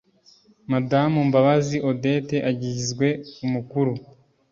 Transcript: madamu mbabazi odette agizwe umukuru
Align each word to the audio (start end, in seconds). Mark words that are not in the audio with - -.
madamu 0.71 1.17
mbabazi 1.29 1.77
odette 1.89 2.37
agizwe 2.49 3.07
umukuru 3.45 3.93